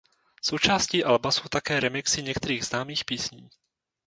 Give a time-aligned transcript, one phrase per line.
[0.41, 3.49] Součástí alba jsou také remixy některých známých písní.